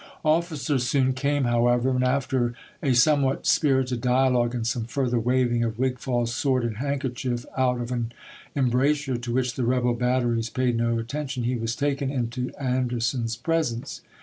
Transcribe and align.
pp. 0.01 0.29
162, 0.31 0.31
ik. 0.31 0.73
Officers 0.73 0.89
soon 0.89 1.13
came, 1.13 1.43
however, 1.43 1.89
and 1.91 2.03
after 2.03 2.55
a 2.81 2.91
some 2.95 3.21
what 3.21 3.45
spirited 3.45 4.01
dialogue, 4.01 4.55
and 4.55 4.65
some 4.65 4.85
further 4.85 5.19
waving 5.19 5.63
of 5.63 5.77
Wigfall's 5.77 6.33
sword 6.33 6.63
and 6.63 6.77
handkerchief 6.77 7.45
out 7.55 7.79
of 7.79 7.91
an 7.91 8.11
em 8.55 8.71
brasure, 8.71 9.17
to 9.19 9.31
which 9.31 9.53
the 9.53 9.63
rebel 9.63 9.93
batteries 9.93 10.49
paid 10.49 10.75
no 10.75 10.97
atten 10.97 11.27
tion, 11.27 11.43
he 11.43 11.55
was 11.55 11.75
taken 11.75 12.09
into 12.09 12.49
Anderson's 12.59 13.35
presence. 13.35 14.01